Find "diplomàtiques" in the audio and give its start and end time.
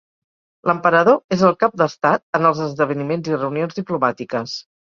3.85-4.61